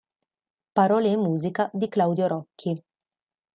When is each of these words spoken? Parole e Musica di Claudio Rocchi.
Parole 0.73 1.11
e 1.11 1.15
Musica 1.15 1.69
di 1.71 1.87
Claudio 1.87 2.25
Rocchi. 2.25 2.83